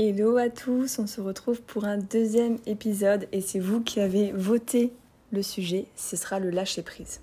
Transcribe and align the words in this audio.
Hello 0.00 0.36
à 0.36 0.48
tous, 0.48 1.00
on 1.00 1.08
se 1.08 1.20
retrouve 1.20 1.60
pour 1.60 1.84
un 1.84 1.98
deuxième 1.98 2.58
épisode 2.66 3.26
et 3.32 3.40
c'est 3.40 3.58
vous 3.58 3.80
qui 3.80 3.98
avez 3.98 4.30
voté 4.30 4.92
le 5.32 5.42
sujet, 5.42 5.86
ce 5.96 6.14
sera 6.14 6.38
le 6.38 6.50
lâcher 6.50 6.82
prise. 6.82 7.20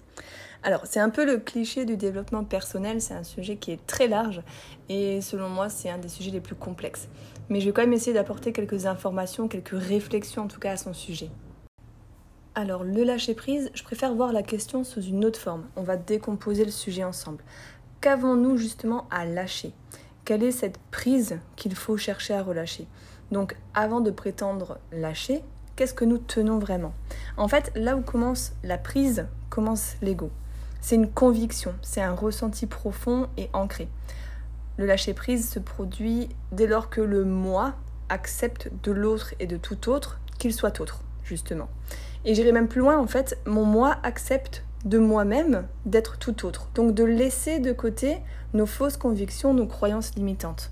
Alors 0.62 0.82
c'est 0.84 1.00
un 1.00 1.10
peu 1.10 1.26
le 1.26 1.38
cliché 1.38 1.86
du 1.86 1.96
développement 1.96 2.44
personnel, 2.44 3.00
c'est 3.00 3.14
un 3.14 3.24
sujet 3.24 3.56
qui 3.56 3.72
est 3.72 3.88
très 3.88 4.10
large 4.10 4.42
et 4.90 5.22
selon 5.22 5.48
moi 5.48 5.70
c'est 5.70 5.90
un 5.90 6.00
des 6.00 6.10
sujets 6.10 6.32
les 6.32 6.42
plus 6.42 6.56
complexes. 6.56 7.08
Mais 7.48 7.62
je 7.62 7.68
vais 7.68 7.72
quand 7.72 7.82
même 7.82 7.94
essayer 7.94 8.12
d'apporter 8.12 8.52
quelques 8.52 8.86
informations, 8.88 9.48
quelques 9.48 9.70
réflexions 9.70 10.42
en 10.42 10.48
tout 10.50 10.60
cas 10.60 10.72
à 10.72 10.78
son 10.78 10.92
sujet. 10.92 11.30
Alors 12.56 12.84
le 12.84 13.06
lâcher 13.06 13.36
prise, 13.36 13.72
je 13.74 13.84
préfère 13.84 14.14
voir 14.14 14.34
la 14.34 14.44
question 14.44 14.84
sous 14.84 15.02
une 15.02 15.24
autre 15.24 15.40
forme. 15.40 15.64
On 15.78 15.84
va 15.84 15.96
décomposer 15.96 16.66
le 16.66 16.72
sujet 16.72 17.06
ensemble. 17.06 17.42
Qu'avons-nous 18.02 18.58
justement 18.58 19.08
à 19.12 19.26
lâcher? 19.26 19.72
Quelle 20.26 20.44
est 20.44 20.52
cette 20.52 20.80
prise 20.92 21.40
qu'il 21.56 21.76
faut 21.76 21.98
chercher 21.98 22.34
à 22.34 22.44
relâcher. 22.44 22.88
Donc 23.32 23.56
avant 23.74 24.02
de 24.02 24.12
prétendre 24.12 24.80
lâcher, 24.92 25.44
qu'est-ce 25.76 25.94
que 25.94 26.04
nous 26.04 26.18
tenons 26.18 26.58
vraiment? 26.58 26.94
En 27.38 27.48
fait, 27.48 27.72
là 27.76 27.96
où 27.96 28.02
commence 28.02 28.54
la 28.64 28.78
prise, 28.78 29.28
commence 29.50 29.96
l'ego. 30.02 30.32
C'est 30.82 30.96
une 30.96 31.10
conviction, 31.10 31.74
c'est 31.82 32.02
un 32.02 32.14
ressenti 32.14 32.68
profond 32.68 33.30
et 33.38 33.50
ancré. 33.54 33.88
Le 34.78 34.86
lâcher-prise 34.86 35.50
se 35.50 35.60
produit 35.60 36.30
dès 36.52 36.68
lors 36.68 36.90
que 36.90 37.02
le 37.02 37.24
moi 37.24 37.76
accepte 38.10 38.70
de 38.84 38.92
l'autre 38.92 39.34
et 39.40 39.48
de 39.48 39.58
tout 39.58 39.90
autre 39.90 40.20
qu'il 40.38 40.54
soit 40.54 40.82
autre, 40.82 41.02
justement. 41.24 41.70
Et 42.26 42.36
j'irai 42.36 42.52
même 42.52 42.68
plus 42.68 42.82
loin, 42.82 42.98
en 42.98 43.08
fait, 43.08 43.38
mon 43.46 43.66
moi 43.66 43.98
accepte 44.04 44.65
de 44.86 45.00
moi-même 45.00 45.68
d'être 45.86 46.18
tout 46.18 46.46
autre. 46.46 46.70
Donc 46.76 46.94
de 46.94 47.04
laisser 47.04 47.60
de 47.60 47.74
côté 47.74 48.18
nos 48.54 48.66
fausses 48.66 48.98
convictions, 48.98 49.54
nos 49.54 49.68
croyances 49.68 50.16
limitantes. 50.16 50.72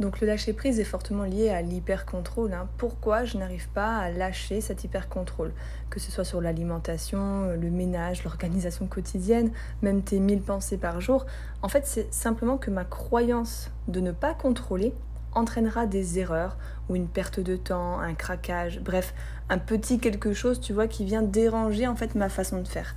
Donc 0.00 0.20
le 0.20 0.26
lâcher 0.26 0.52
prise 0.52 0.80
est 0.80 0.84
fortement 0.84 1.22
lié 1.22 1.50
à 1.50 1.62
l'hyper-contrôle. 1.62 2.52
Hein. 2.52 2.68
Pourquoi 2.78 3.24
je 3.24 3.38
n'arrive 3.38 3.68
pas 3.68 3.98
à 3.98 4.10
lâcher 4.10 4.60
cet 4.60 4.82
hyper-contrôle? 4.82 5.52
Que 5.88 6.00
ce 6.00 6.10
soit 6.10 6.24
sur 6.24 6.40
l'alimentation, 6.40 7.52
le 7.52 7.70
ménage, 7.70 8.24
l'organisation 8.24 8.88
quotidienne, 8.88 9.52
même 9.82 10.02
tes 10.02 10.18
mille 10.18 10.40
pensées 10.40 10.78
par 10.78 11.00
jour. 11.00 11.26
En 11.62 11.68
fait, 11.68 11.86
c'est 11.86 12.12
simplement 12.12 12.56
que 12.56 12.72
ma 12.72 12.84
croyance 12.84 13.70
de 13.86 14.00
ne 14.00 14.10
pas 14.10 14.34
contrôler 14.34 14.92
entraînera 15.34 15.86
des 15.86 16.18
erreurs 16.18 16.56
ou 16.88 16.96
une 16.96 17.08
perte 17.08 17.40
de 17.40 17.56
temps, 17.56 17.98
un 17.98 18.14
craquage, 18.14 18.80
bref, 18.80 19.14
un 19.48 19.58
petit 19.58 19.98
quelque 19.98 20.32
chose, 20.32 20.60
tu 20.60 20.72
vois, 20.72 20.86
qui 20.86 21.04
vient 21.04 21.22
déranger 21.22 21.86
en 21.86 21.96
fait 21.96 22.14
ma 22.14 22.28
façon 22.28 22.60
de 22.60 22.68
faire. 22.68 22.94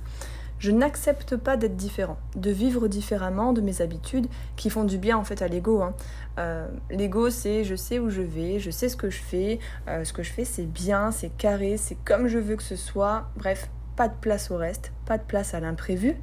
Je 0.58 0.72
n'accepte 0.72 1.36
pas 1.36 1.56
d'être 1.56 1.76
différent, 1.76 2.18
de 2.34 2.50
vivre 2.50 2.88
différemment 2.88 3.52
de 3.52 3.60
mes 3.60 3.80
habitudes 3.80 4.26
qui 4.56 4.70
font 4.70 4.82
du 4.82 4.98
bien 4.98 5.16
en 5.16 5.22
fait 5.22 5.40
à 5.40 5.46
l'ego. 5.46 5.82
Hein. 5.82 5.94
Euh, 6.38 6.66
l'ego 6.90 7.30
c'est 7.30 7.62
je 7.62 7.76
sais 7.76 8.00
où 8.00 8.10
je 8.10 8.22
vais, 8.22 8.58
je 8.58 8.70
sais 8.70 8.88
ce 8.88 8.96
que 8.96 9.08
je 9.08 9.20
fais, 9.20 9.60
euh, 9.86 10.02
ce 10.02 10.12
que 10.12 10.24
je 10.24 10.32
fais 10.32 10.44
c'est 10.44 10.66
bien, 10.66 11.12
c'est 11.12 11.28
carré, 11.28 11.76
c'est 11.76 11.96
comme 12.04 12.26
je 12.26 12.38
veux 12.38 12.56
que 12.56 12.64
ce 12.64 12.74
soit. 12.74 13.28
Bref, 13.36 13.70
pas 13.94 14.08
de 14.08 14.16
place 14.20 14.50
au 14.50 14.56
reste, 14.56 14.92
pas 15.06 15.16
de 15.16 15.22
place 15.22 15.54
à 15.54 15.60
l'imprévu. 15.60 16.16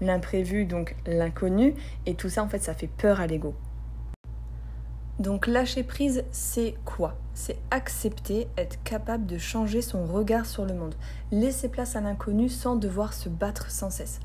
L'imprévu 0.00 0.64
donc 0.64 0.96
l'inconnu 1.06 1.74
et 2.06 2.14
tout 2.14 2.30
ça 2.30 2.42
en 2.42 2.48
fait 2.48 2.62
ça 2.62 2.72
fait 2.72 2.88
peur 2.88 3.20
à 3.20 3.26
l'ego. 3.26 3.54
Donc 5.22 5.46
lâcher 5.46 5.84
prise, 5.84 6.24
c'est 6.32 6.74
quoi? 6.84 7.14
C'est 7.32 7.56
accepter, 7.70 8.48
être 8.58 8.82
capable 8.82 9.24
de 9.24 9.38
changer 9.38 9.80
son 9.80 10.04
regard 10.04 10.46
sur 10.46 10.64
le 10.64 10.74
monde, 10.74 10.96
laisser 11.30 11.68
place 11.68 11.94
à 11.94 12.00
l'inconnu 12.00 12.48
sans 12.48 12.74
devoir 12.74 13.12
se 13.12 13.28
battre 13.28 13.70
sans 13.70 13.88
cesse. 13.88 14.18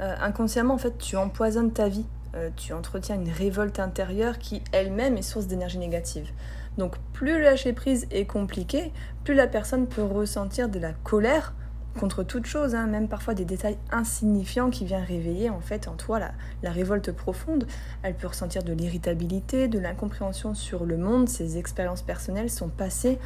Euh, 0.00 0.14
inconsciemment, 0.20 0.74
en 0.74 0.78
fait, 0.78 0.96
tu 0.96 1.16
empoisonnes 1.16 1.72
ta 1.72 1.88
vie, 1.88 2.06
euh, 2.36 2.50
tu 2.54 2.72
entretiens 2.72 3.16
une 3.16 3.32
révolte 3.32 3.80
intérieure 3.80 4.38
qui 4.38 4.62
elle-même 4.70 5.16
est 5.16 5.22
source 5.22 5.48
d'énergie 5.48 5.78
négative. 5.78 6.30
Donc 6.78 6.98
plus 7.12 7.42
lâcher 7.42 7.72
prise 7.72 8.06
est 8.12 8.26
compliqué, 8.26 8.92
plus 9.24 9.34
la 9.34 9.48
personne 9.48 9.88
peut 9.88 10.04
ressentir 10.04 10.68
de 10.68 10.78
la 10.78 10.92
colère, 10.92 11.52
contre 11.98 12.22
toute 12.22 12.46
chose, 12.46 12.74
hein, 12.74 12.86
même 12.86 13.08
parfois 13.08 13.34
des 13.34 13.44
détails 13.44 13.78
insignifiants 13.90 14.70
qui 14.70 14.84
viennent 14.84 15.04
réveiller 15.04 15.50
en 15.50 15.60
fait 15.60 15.88
en 15.88 15.94
toi 15.94 16.18
la, 16.18 16.70
révolte 16.70 17.12
profonde. 17.12 17.66
Elle 18.02 18.14
peut 18.14 18.26
ressentir 18.26 18.62
de 18.62 18.72
l'irritabilité, 18.72 19.68
de 19.68 19.78
l'incompréhension 19.78 20.54
sur 20.54 20.84
le 20.84 20.96
monde, 20.96 21.28
ses 21.28 21.58
expériences 21.58 22.02
personnelles, 22.02 22.50
sont 22.50 22.68
passées. 22.68 23.18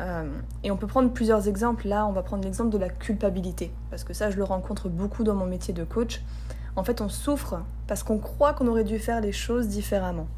Euh, 0.00 0.24
et 0.64 0.70
on 0.70 0.76
peut 0.76 0.86
prendre 0.86 1.12
plusieurs 1.12 1.48
exemples. 1.48 1.88
Là, 1.88 2.06
on 2.06 2.12
va 2.12 2.22
prendre 2.22 2.44
l'exemple 2.44 2.70
de 2.70 2.78
la 2.78 2.88
culpabilité, 2.88 3.70
parce 3.90 4.04
que 4.04 4.14
ça, 4.14 4.30
je 4.30 4.36
le 4.36 4.44
rencontre 4.44 4.88
beaucoup 4.88 5.24
dans 5.24 5.34
mon 5.34 5.46
métier 5.46 5.74
de 5.74 5.84
coach. 5.84 6.22
En 6.76 6.84
fait, 6.84 7.00
on 7.00 7.08
souffre 7.08 7.62
parce 7.86 8.02
qu'on 8.02 8.18
croit 8.18 8.54
qu'on 8.54 8.68
aurait 8.68 8.84
dû 8.84 8.98
faire 8.98 9.20
les 9.20 9.32
choses 9.32 9.68
différemment. 9.68 10.28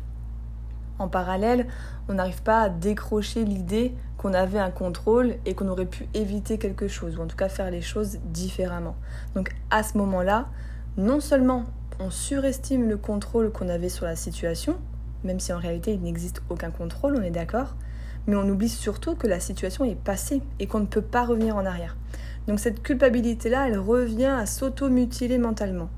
En 0.98 1.08
parallèle, 1.08 1.66
on 2.08 2.14
n'arrive 2.14 2.42
pas 2.42 2.60
à 2.60 2.69
décrocher 2.69 3.44
l'idée 3.44 3.94
qu'on 4.19 4.34
avait 4.34 4.58
un 4.58 4.70
contrôle 4.70 5.34
et 5.47 5.54
qu'on 5.54 5.69
aurait 5.69 5.86
pu 5.86 6.06
éviter 6.14 6.58
quelque 6.58 6.86
chose, 6.88 7.19
ou 7.19 7.22
en 7.22 7.26
tout 7.26 7.36
cas 7.36 7.48
faire 7.48 7.70
les 7.70 7.82
choses 7.82 8.19
différemment. 8.26 8.97
Donc 9.34 9.54
à 9.70 9.82
ce 9.82 9.98
moment-là, 9.98 10.47
non 10.97 11.20
seulement 11.20 11.64
on 11.98 12.10
surestime 12.10 12.88
le 12.88 12.97
contrôle 12.97 13.50
qu'on 13.50 13.69
avait 13.69 13.88
sur 13.88 14.06
la 14.06 14.16
situation, 14.16 14.76
même 15.25 15.41
si 15.41 15.52
en 15.52 15.58
réalité 15.58 15.92
il 15.92 16.02
n'existe 16.02 16.42
aucun 16.48 16.70
contrôle, 16.70 17.16
on 17.16 17.22
est 17.22 17.31
d'accord, 17.31 17.75
mais 18.26 18.36
on 18.36 18.48
oublie 18.48 18.69
surtout 18.69 19.16
que 19.16 19.26
la 19.26 19.41
situation 19.41 19.84
est 19.84 19.97
passée 19.97 20.42
et 20.58 20.66
qu'on 20.66 20.81
ne 20.81 20.86
peut 20.86 21.02
pas 21.02 21.25
revenir 21.25 21.56
en 21.56 21.66
arrière. 21.66 21.97
Donc 22.47 22.60
cette 22.60 22.82
culpabilité-là, 22.82 23.69
elle 23.69 23.78
revient 23.78 24.26
à 24.26 24.47
s'auto-mutiler 24.47 25.38
mentalement. 25.38 25.91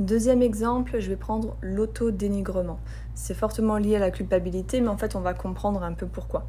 Deuxième 0.00 0.40
exemple, 0.40 0.98
je 0.98 1.10
vais 1.10 1.16
prendre 1.16 1.58
l'auto-dénigrement. 1.60 2.80
C'est 3.14 3.34
fortement 3.34 3.76
lié 3.76 3.96
à 3.96 3.98
la 3.98 4.10
culpabilité, 4.10 4.80
mais 4.80 4.88
en 4.88 4.96
fait, 4.96 5.14
on 5.14 5.20
va 5.20 5.34
comprendre 5.34 5.82
un 5.82 5.92
peu 5.92 6.06
pourquoi. 6.06 6.46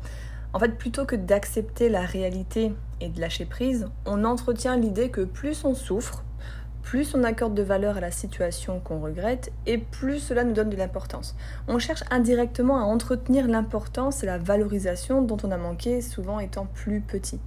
En 0.53 0.59
fait, 0.59 0.78
plutôt 0.78 1.03
que 1.03 1.17
d'accepter 1.17 1.89
la 1.89 2.06
réalité 2.06 2.73
et 3.01 3.09
de 3.09 3.19
lâcher 3.19 3.44
prise, 3.44 3.89
on 4.06 4.23
entretient 4.23 4.78
l'idée 4.78 5.09
que 5.09 5.19
plus 5.19 5.66
on 5.66 5.75
souffre, 5.75 6.23
plus 6.81 7.13
on 7.13 7.25
accorde 7.25 7.53
de 7.53 7.62
valeur 7.62 7.97
à 7.97 8.00
la 8.00 8.12
situation 8.12 8.79
qu'on 8.79 9.01
regrette 9.01 9.51
et 9.66 9.78
plus 9.78 10.19
cela 10.19 10.45
nous 10.45 10.53
donne 10.53 10.69
de 10.69 10.78
l'importance. 10.78 11.35
On 11.68 11.78
cherche 11.78 12.06
indirectement 12.09 12.78
à 12.78 12.83
entretenir 12.83 13.50
l'importance 13.50 14.23
et 14.23 14.28
la 14.28 14.38
valorisation 14.38 15.22
dont 15.22 15.38
on 15.44 15.51
a 15.51 15.57
manqué, 15.57 16.00
souvent 16.00 16.39
étant 16.39 16.68
plus 16.68 17.01
petit. 17.01 17.41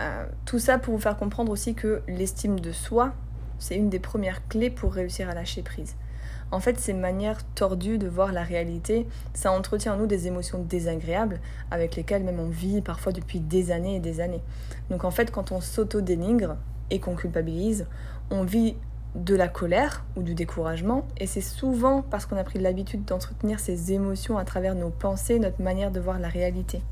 Euh, 0.00 0.26
tout 0.44 0.60
ça 0.60 0.78
pour 0.78 0.94
vous 0.94 1.00
faire 1.00 1.16
comprendre 1.16 1.50
aussi 1.50 1.74
que 1.74 2.02
l'estime 2.06 2.60
de 2.60 2.70
soi 2.70 3.14
c'est 3.64 3.76
une 3.76 3.88
des 3.88 3.98
premières 3.98 4.46
clés 4.46 4.68
pour 4.68 4.92
réussir 4.92 5.30
à 5.30 5.34
lâcher 5.34 5.62
prise. 5.62 5.96
En 6.50 6.60
fait, 6.60 6.78
ces 6.78 6.92
manières 6.92 7.42
tordues 7.54 7.96
de 7.96 8.06
voir 8.06 8.30
la 8.30 8.42
réalité, 8.42 9.06
ça 9.32 9.52
entretient 9.52 9.94
en 9.94 9.96
nous 9.96 10.06
des 10.06 10.26
émotions 10.26 10.58
désagréables 10.58 11.40
avec 11.70 11.96
lesquelles 11.96 12.24
même 12.24 12.40
on 12.40 12.50
vit 12.50 12.82
parfois 12.82 13.12
depuis 13.12 13.40
des 13.40 13.70
années 13.70 13.96
et 13.96 14.00
des 14.00 14.20
années. 14.20 14.42
Donc 14.90 15.04
en 15.04 15.10
fait, 15.10 15.30
quand 15.30 15.50
on 15.50 15.62
s'auto-dénigre 15.62 16.56
et 16.90 17.00
qu'on 17.00 17.14
culpabilise, 17.14 17.86
on 18.30 18.44
vit 18.44 18.76
de 19.14 19.34
la 19.34 19.48
colère 19.48 20.04
ou 20.14 20.22
du 20.22 20.34
découragement 20.34 21.06
et 21.16 21.26
c'est 21.26 21.40
souvent 21.40 22.02
parce 22.02 22.26
qu'on 22.26 22.36
a 22.36 22.44
pris 22.44 22.58
l'habitude 22.58 23.06
d'entretenir 23.06 23.60
ces 23.60 23.94
émotions 23.94 24.36
à 24.36 24.44
travers 24.44 24.74
nos 24.74 24.90
pensées, 24.90 25.38
notre 25.38 25.62
manière 25.62 25.90
de 25.90 26.00
voir 26.00 26.18
la 26.18 26.28
réalité. 26.28 26.82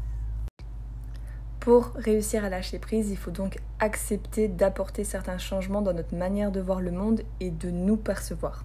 Pour 1.62 1.92
réussir 1.94 2.44
à 2.44 2.48
lâcher 2.48 2.80
prise, 2.80 3.12
il 3.12 3.16
faut 3.16 3.30
donc 3.30 3.60
accepter 3.78 4.48
d'apporter 4.48 5.04
certains 5.04 5.38
changements 5.38 5.80
dans 5.80 5.92
notre 5.92 6.16
manière 6.16 6.50
de 6.50 6.60
voir 6.60 6.80
le 6.80 6.90
monde 6.90 7.22
et 7.38 7.52
de 7.52 7.70
nous 7.70 7.96
percevoir. 7.96 8.64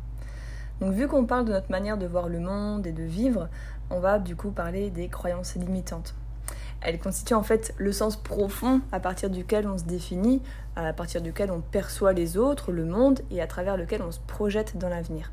Donc 0.81 0.95
vu 0.95 1.07
qu'on 1.07 1.27
parle 1.27 1.45
de 1.45 1.51
notre 1.51 1.69
manière 1.69 1.99
de 1.99 2.07
voir 2.07 2.27
le 2.27 2.39
monde 2.39 2.87
et 2.87 2.91
de 2.91 3.03
vivre, 3.03 3.49
on 3.91 3.99
va 3.99 4.17
du 4.17 4.35
coup 4.35 4.49
parler 4.49 4.89
des 4.89 5.09
croyances 5.09 5.53
limitantes. 5.53 6.15
Elles 6.81 6.97
constituent 6.97 7.35
en 7.35 7.43
fait 7.43 7.71
le 7.77 7.91
sens 7.91 8.15
profond 8.15 8.81
à 8.91 8.99
partir 8.99 9.29
duquel 9.29 9.67
on 9.67 9.77
se 9.77 9.83
définit, 9.83 10.41
à 10.75 10.91
partir 10.91 11.21
duquel 11.21 11.51
on 11.51 11.61
perçoit 11.61 12.13
les 12.13 12.35
autres, 12.35 12.71
le 12.71 12.83
monde 12.83 13.19
et 13.29 13.43
à 13.43 13.45
travers 13.45 13.77
lequel 13.77 14.01
on 14.01 14.11
se 14.11 14.21
projette 14.25 14.75
dans 14.75 14.89
l'avenir. 14.89 15.31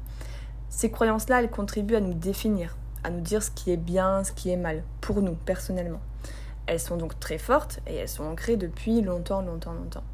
Ces 0.68 0.90
croyances-là, 0.90 1.40
elles 1.40 1.50
contribuent 1.50 1.96
à 1.96 2.00
nous 2.00 2.12
définir, 2.12 2.76
à 3.04 3.08
nous 3.08 3.22
dire 3.22 3.42
ce 3.42 3.50
qui 3.50 3.72
est 3.72 3.78
bien, 3.78 4.22
ce 4.22 4.32
qui 4.32 4.50
est 4.50 4.58
mal, 4.58 4.82
pour 5.00 5.22
nous 5.22 5.34
personnellement. 5.34 6.02
Elles 6.66 6.80
sont 6.80 6.96
donc 6.96 7.18
très 7.20 7.38
fortes 7.38 7.80
et 7.86 7.94
elles 7.94 8.08
sont 8.08 8.24
ancrées 8.24 8.56
depuis 8.56 9.02
longtemps, 9.02 9.42
longtemps, 9.42 9.72
longtemps. 9.72 10.04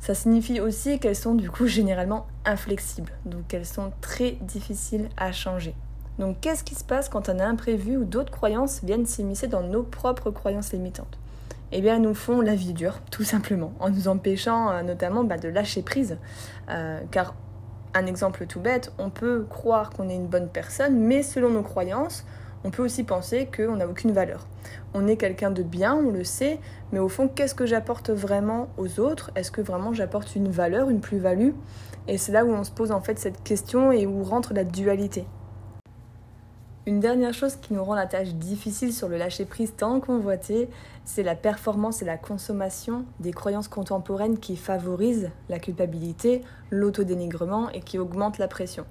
Ça 0.00 0.14
signifie 0.14 0.60
aussi 0.60 0.98
qu'elles 0.98 1.16
sont 1.16 1.34
du 1.34 1.50
coup 1.50 1.66
généralement 1.68 2.26
inflexibles, 2.44 3.12
donc 3.26 3.52
elles 3.52 3.66
sont 3.66 3.92
très 4.00 4.32
difficiles 4.40 5.08
à 5.16 5.32
changer. 5.32 5.74
Donc 6.18 6.40
qu'est-ce 6.40 6.64
qui 6.64 6.74
se 6.74 6.84
passe 6.84 7.08
quand 7.08 7.28
un 7.28 7.40
imprévu 7.40 7.96
ou 7.96 8.04
d'autres 8.04 8.32
croyances 8.32 8.82
viennent 8.82 9.06
s'immiscer 9.06 9.46
dans 9.46 9.62
nos 9.62 9.82
propres 9.82 10.30
croyances 10.30 10.72
limitantes? 10.72 11.18
Eh 11.72 11.80
bien, 11.80 11.96
elles 11.96 12.02
nous 12.02 12.14
font 12.14 12.40
la 12.40 12.54
vie 12.54 12.72
dure, 12.72 12.98
tout 13.10 13.22
simplement, 13.22 13.72
en 13.78 13.90
nous 13.90 14.08
empêchant 14.08 14.70
euh, 14.70 14.82
notamment 14.82 15.22
bah, 15.22 15.38
de 15.38 15.48
lâcher 15.48 15.82
prise. 15.82 16.18
Euh, 16.68 17.00
car 17.10 17.34
un 17.94 18.06
exemple 18.06 18.46
tout 18.46 18.60
bête, 18.60 18.92
on 18.98 19.10
peut 19.10 19.46
croire 19.48 19.90
qu'on 19.90 20.08
est 20.08 20.14
une 20.14 20.26
bonne 20.26 20.48
personne, 20.48 20.98
mais 20.98 21.22
selon 21.22 21.50
nos 21.50 21.62
croyances, 21.62 22.24
on 22.64 22.70
peut 22.70 22.84
aussi 22.84 23.04
penser 23.04 23.48
qu'on 23.54 23.76
n'a 23.76 23.88
aucune 23.88 24.12
valeur. 24.12 24.46
On 24.92 25.06
est 25.06 25.16
quelqu'un 25.16 25.50
de 25.50 25.62
bien, 25.62 25.94
on 25.94 26.10
le 26.10 26.24
sait, 26.24 26.58
mais 26.92 26.98
au 26.98 27.08
fond, 27.08 27.28
qu'est-ce 27.28 27.54
que 27.54 27.66
j'apporte 27.66 28.10
vraiment 28.10 28.68
aux 28.76 29.00
autres? 29.00 29.30
Est-ce 29.34 29.50
que 29.50 29.60
vraiment 29.60 29.94
j'apporte 29.94 30.36
une 30.36 30.50
valeur, 30.50 30.90
une 30.90 31.00
plus-value? 31.00 31.52
Et 32.08 32.18
c'est 32.18 32.32
là 32.32 32.44
où 32.44 32.50
on 32.50 32.64
se 32.64 32.70
pose 32.70 32.92
en 32.92 33.00
fait 33.00 33.18
cette 33.18 33.42
question 33.42 33.92
et 33.92 34.06
où 34.06 34.22
rentre 34.22 34.52
la 34.52 34.64
dualité. 34.64 35.26
Une 36.86 36.98
dernière 36.98 37.34
chose 37.34 37.56
qui 37.56 37.74
nous 37.74 37.84
rend 37.84 37.94
la 37.94 38.06
tâche 38.06 38.34
difficile 38.34 38.92
sur 38.92 39.08
le 39.08 39.16
lâcher-prise 39.16 39.74
tant 39.76 40.00
convoité, 40.00 40.68
c'est 41.04 41.22
la 41.22 41.34
performance 41.34 42.02
et 42.02 42.06
la 42.06 42.16
consommation 42.16 43.04
des 43.20 43.32
croyances 43.32 43.68
contemporaines 43.68 44.38
qui 44.38 44.56
favorisent 44.56 45.30
la 45.48 45.58
culpabilité, 45.58 46.42
l'autodénigrement 46.70 47.68
et 47.70 47.80
qui 47.80 47.98
augmentent 47.98 48.38
la 48.38 48.48
pression. 48.48 48.86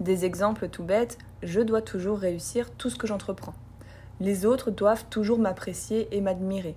Des 0.00 0.24
exemples 0.24 0.68
tout 0.68 0.84
bêtes, 0.84 1.18
je 1.42 1.60
dois 1.60 1.82
toujours 1.82 2.18
réussir 2.18 2.70
tout 2.72 2.90
ce 2.90 2.96
que 2.96 3.06
j'entreprends. 3.06 3.54
Les 4.20 4.46
autres 4.46 4.70
doivent 4.70 5.04
toujours 5.10 5.38
m'apprécier 5.38 6.08
et 6.16 6.20
m'admirer. 6.20 6.76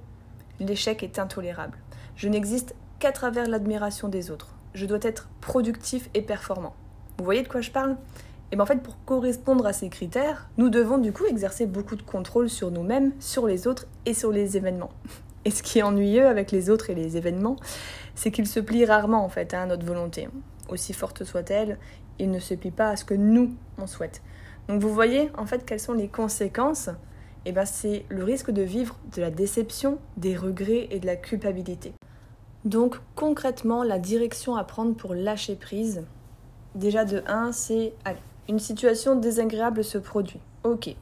L'échec 0.60 1.04
est 1.04 1.20
intolérable. 1.20 1.78
Je 2.16 2.30
n'existe 2.30 2.76
qu'à 3.00 3.12
travers 3.12 3.48
l'admiration 3.48 4.08
des 4.08 4.32
autres. 4.32 4.56
Je 4.74 4.86
dois 4.86 5.00
être 5.02 5.30
productif 5.42 6.10
et 6.14 6.22
performant. 6.22 6.74
Vous 7.18 7.26
voyez 7.26 7.44
de 7.44 7.48
quoi 7.48 7.62
je 7.62 7.72
parle? 7.72 7.98
Et 8.52 8.56
bien 8.56 8.64
en 8.64 8.68
fait, 8.68 8.82
pour 8.82 8.98
correspondre 9.06 9.66
à 9.66 9.74
ces 9.74 9.90
critères, 9.90 10.50
nous 10.58 10.70
devons 10.70 10.98
du 10.98 11.12
coup 11.12 11.26
exercer 11.26 11.66
beaucoup 11.66 11.96
de 11.96 12.02
contrôle 12.02 12.50
sur 12.50 12.72
nous-mêmes, 12.72 13.12
sur 13.20 13.48
les 13.48 13.68
autres 13.68 13.88
et 14.06 14.14
sur 14.14 14.32
les 14.32 14.56
événements. 14.58 14.92
Et 15.46 15.52
ce 15.52 15.64
qui 15.64 15.80
est 15.80 15.84
ennuyeux 15.84 16.28
avec 16.28 16.52
les 16.52 16.70
autres 16.70 16.90
et 16.90 16.96
les 16.96 17.18
événements, 17.18 17.56
c'est 18.16 18.32
qu'ils 18.32 18.48
se 18.48 18.60
plient 18.60 18.86
rarement 18.86 19.24
en 19.24 19.30
fait 19.30 19.54
à 19.54 19.66
notre 19.66 19.86
volonté. 19.86 20.28
Aussi 20.70 20.94
forte 20.94 21.24
soit-elle, 21.24 21.78
ils 22.20 22.32
ne 22.32 22.40
se 22.40 22.54
plient 22.54 22.72
pas 22.72 22.90
à 22.90 22.96
ce 22.96 23.06
que 23.06 23.14
nous 23.14 23.56
on 23.78 23.88
souhaite. 23.88 24.22
Donc 24.68 24.82
vous 24.82 24.94
voyez 24.94 25.30
en 25.38 25.46
fait 25.46 25.66
quelles 25.66 25.80
sont 25.80 25.94
les 25.94 26.08
conséquences? 26.08 26.90
Et 27.46 27.52
ben 27.52 27.66
c'est 27.66 28.06
le 28.10 28.24
risque 28.24 28.52
de 28.52 28.64
vivre 28.64 28.98
de 29.16 29.22
la 29.22 29.30
déception, 29.30 30.00
des 30.18 30.36
regrets 30.36 30.88
et 30.90 31.00
de 31.00 31.06
la 31.06 31.16
culpabilité. 31.16 31.94
Donc 32.64 32.98
concrètement, 33.16 33.84
la 33.84 34.00
direction 34.00 34.56
à 34.56 34.64
prendre 34.64 34.96
pour 34.96 35.14
lâcher 35.14 35.56
prise, 35.56 36.04
déjà 36.74 37.06
de 37.06 37.22
1, 37.28 37.52
c'est 37.52 37.94
une 38.50 38.60
situation 38.60 39.16
désagréable 39.16 39.84
se 39.84 40.00
produit. 40.00 40.40
Ok. 40.64 40.96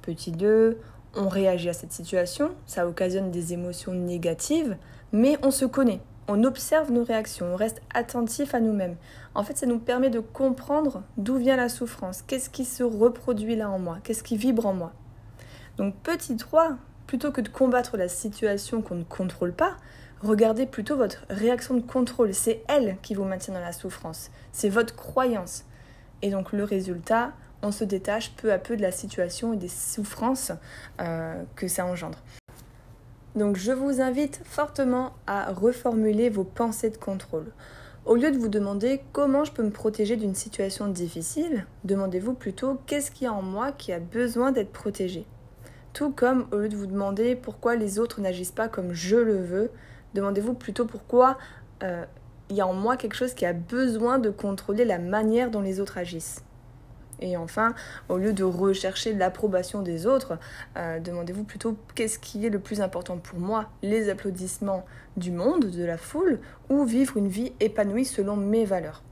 Petit 0.00 0.32
2, 0.32 0.78
on 1.14 1.28
réagit 1.28 1.68
à 1.68 1.74
cette 1.74 1.92
situation, 1.92 2.52
ça 2.64 2.86
occasionne 2.86 3.30
des 3.30 3.52
émotions 3.52 3.92
négatives, 3.92 4.76
mais 5.12 5.36
on 5.42 5.50
se 5.50 5.66
connaît, 5.66 6.00
on 6.30 6.44
observe 6.44 6.92
nos 6.92 7.02
réactions, 7.02 7.52
on 7.52 7.56
reste 7.56 7.82
attentif 7.92 8.54
à 8.54 8.60
nous-mêmes. 8.60 8.94
En 9.34 9.42
fait, 9.42 9.58
ça 9.58 9.66
nous 9.66 9.80
permet 9.80 10.10
de 10.10 10.20
comprendre 10.20 11.02
d'où 11.16 11.36
vient 11.36 11.56
la 11.56 11.68
souffrance, 11.68 12.22
qu'est-ce 12.22 12.48
qui 12.48 12.64
se 12.64 12.84
reproduit 12.84 13.56
là 13.56 13.68
en 13.68 13.80
moi, 13.80 13.98
qu'est-ce 14.04 14.22
qui 14.22 14.36
vibre 14.36 14.66
en 14.66 14.72
moi? 14.72 14.92
Donc 15.76 15.96
petit 15.96 16.36
3, 16.36 16.76
plutôt 17.08 17.32
que 17.32 17.40
de 17.40 17.48
combattre 17.48 17.96
la 17.96 18.08
situation 18.08 18.80
qu'on 18.80 18.94
ne 18.94 19.02
contrôle 19.02 19.52
pas, 19.52 19.76
regardez 20.22 20.66
plutôt 20.66 20.96
votre 20.96 21.24
réaction 21.30 21.74
de 21.74 21.80
contrôle. 21.80 22.32
C'est 22.32 22.62
elle 22.68 22.96
qui 23.02 23.14
vous 23.14 23.24
maintient 23.24 23.54
dans 23.54 23.60
la 23.60 23.72
souffrance. 23.72 24.30
C'est 24.52 24.68
votre 24.68 24.94
croyance. 24.94 25.64
Et 26.22 26.30
donc 26.30 26.52
le 26.52 26.62
résultat, 26.62 27.32
on 27.62 27.72
se 27.72 27.82
détache 27.82 28.32
peu 28.36 28.52
à 28.52 28.58
peu 28.58 28.76
de 28.76 28.82
la 28.82 28.92
situation 28.92 29.52
et 29.52 29.56
des 29.56 29.68
souffrances 29.68 30.52
euh, 31.00 31.42
que 31.56 31.66
ça 31.66 31.84
engendre. 31.86 32.18
Donc 33.36 33.56
je 33.56 33.70
vous 33.70 34.00
invite 34.00 34.40
fortement 34.44 35.12
à 35.26 35.52
reformuler 35.52 36.30
vos 36.30 36.44
pensées 36.44 36.90
de 36.90 36.96
contrôle. 36.96 37.52
Au 38.04 38.16
lieu 38.16 38.30
de 38.30 38.38
vous 38.38 38.48
demander 38.48 39.02
comment 39.12 39.44
je 39.44 39.52
peux 39.52 39.62
me 39.62 39.70
protéger 39.70 40.16
d'une 40.16 40.34
situation 40.34 40.88
difficile, 40.88 41.66
demandez-vous 41.84 42.34
plutôt 42.34 42.78
qu'est-ce 42.86 43.10
qu'il 43.10 43.26
y 43.26 43.28
a 43.28 43.32
en 43.32 43.42
moi 43.42 43.72
qui 43.72 43.92
a 43.92 44.00
besoin 44.00 44.50
d'être 44.50 44.72
protégé. 44.72 45.26
Tout 45.92 46.10
comme 46.10 46.46
au 46.50 46.56
lieu 46.56 46.68
de 46.68 46.76
vous 46.76 46.86
demander 46.86 47.36
pourquoi 47.36 47.76
les 47.76 47.98
autres 47.98 48.20
n'agissent 48.20 48.50
pas 48.50 48.68
comme 48.68 48.94
je 48.94 49.16
le 49.16 49.36
veux, 49.36 49.70
demandez-vous 50.14 50.54
plutôt 50.54 50.86
pourquoi 50.86 51.38
euh, 51.82 52.04
il 52.48 52.56
y 52.56 52.60
a 52.60 52.66
en 52.66 52.74
moi 52.74 52.96
quelque 52.96 53.14
chose 53.14 53.34
qui 53.34 53.46
a 53.46 53.52
besoin 53.52 54.18
de 54.18 54.30
contrôler 54.30 54.84
la 54.84 54.98
manière 54.98 55.50
dont 55.50 55.60
les 55.60 55.78
autres 55.78 55.98
agissent. 55.98 56.42
Et 57.20 57.36
enfin, 57.36 57.74
au 58.08 58.16
lieu 58.16 58.32
de 58.32 58.44
rechercher 58.44 59.12
l'approbation 59.12 59.82
des 59.82 60.06
autres, 60.06 60.38
euh, 60.76 60.98
demandez-vous 61.00 61.44
plutôt 61.44 61.76
qu'est-ce 61.94 62.18
qui 62.18 62.46
est 62.46 62.50
le 62.50 62.58
plus 62.58 62.80
important 62.80 63.18
pour 63.18 63.38
moi, 63.38 63.70
les 63.82 64.08
applaudissements 64.08 64.84
du 65.16 65.30
monde, 65.30 65.66
de 65.66 65.84
la 65.84 65.98
foule, 65.98 66.40
ou 66.68 66.84
vivre 66.84 67.16
une 67.16 67.28
vie 67.28 67.52
épanouie 67.60 68.04
selon 68.04 68.36
mes 68.36 68.64
valeurs. 68.64 69.02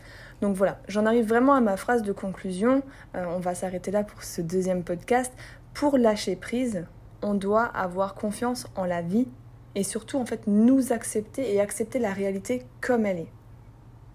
Donc 0.41 0.57
voilà, 0.57 0.81
j'en 0.89 1.05
arrive 1.05 1.27
vraiment 1.27 1.55
à 1.55 1.61
ma 1.61 1.77
phrase 1.77 2.03
de 2.03 2.13
conclusion. 2.13 2.83
Euh, 3.15 3.25
on 3.29 3.41
va 3.41 3.55
s'arrêter 3.55 3.91
là 3.91 4.05
pour 4.05 4.23
ce 4.23 4.41
deuxième 4.41 4.85
podcast. 4.85 5.33
Pour 5.75 5.99
lâcher 5.99 6.37
prise, 6.37 6.87
on 7.23 7.35
doit 7.35 7.65
avoir 7.65 8.15
confiance 8.15 8.67
en 8.77 8.85
la 8.85 9.03
vie 9.03 9.27
et 9.75 9.83
surtout 9.83 10.19
en 10.19 10.25
fait 10.25 10.47
nous 10.47 10.93
accepter 10.93 11.55
et 11.55 11.61
accepter 11.61 11.99
la 11.99 12.13
réalité 12.13 12.65
comme 12.81 13.05
elle 13.05 13.19
est. 13.19 13.33